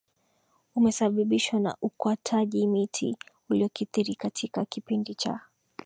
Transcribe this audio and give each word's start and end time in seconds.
umesababishwa 0.75 1.59
na 1.59 1.77
ukwataji 1.81 2.67
miti 2.67 3.17
uliokithiri 3.49 4.15
katika 4.15 4.65
kipindi 4.65 5.15
cha 5.15 5.39